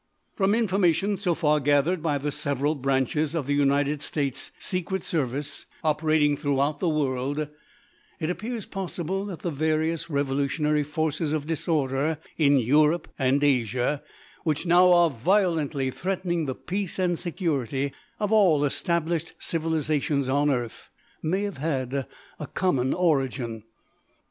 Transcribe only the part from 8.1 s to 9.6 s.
it appears possible that the